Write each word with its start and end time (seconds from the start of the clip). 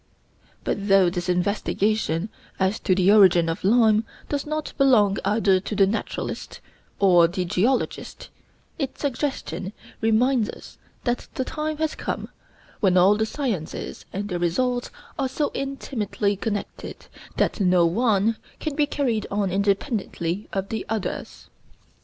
But 0.63 0.87
though 0.87 1.11
this 1.11 1.29
investigation 1.29 2.29
as 2.59 2.79
to 2.79 2.95
the 2.95 3.11
origin 3.11 3.47
of 3.47 3.63
lime 3.63 4.03
does 4.29 4.47
not 4.47 4.73
belong 4.75 5.17
either 5.23 5.59
to 5.59 5.75
the 5.75 5.85
naturalist 5.85 6.59
or 6.97 7.27
the 7.27 7.45
geologist, 7.45 8.29
its 8.79 8.99
suggestion 8.99 9.73
reminds 10.01 10.49
us 10.49 10.79
that 11.03 11.27
the 11.35 11.45
time 11.45 11.77
has 11.77 11.93
come 11.93 12.29
when 12.79 12.97
all 12.97 13.15
the 13.15 13.27
sciences 13.27 14.05
and 14.11 14.27
their 14.29 14.39
results 14.39 14.89
are 15.19 15.29
so 15.29 15.51
intimately 15.53 16.35
connected 16.35 17.05
that 17.37 17.59
no 17.59 17.85
one 17.85 18.37
can 18.59 18.75
be 18.75 18.87
carried 18.87 19.27
on 19.29 19.51
independently 19.51 20.49
of 20.51 20.69
the 20.69 20.83
others. 20.89 21.47